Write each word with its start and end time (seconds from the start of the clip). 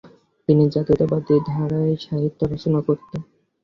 তিনি 0.49 0.63
জাতীয়তাবাদী 0.69 1.35
ধারায় 1.49 1.95
সাহিত্য 2.05 2.39
রচনা 2.45 2.79
করতেন। 2.87 3.21